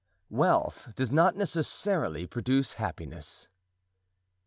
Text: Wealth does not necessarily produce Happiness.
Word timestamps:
Wealth 0.31 0.91
does 0.95 1.11
not 1.11 1.35
necessarily 1.37 2.25
produce 2.25 2.73
Happiness. 2.73 3.49